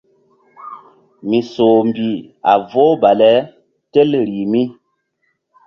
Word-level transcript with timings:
Misoh 1.29 1.79
mbih 1.87 2.17
a 2.51 2.53
vohu 2.69 2.99
bale 3.03 3.31
tel 3.91 4.09
rih 4.27 4.45
mi. 4.51 4.61